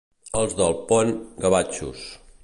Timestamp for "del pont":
0.61-1.11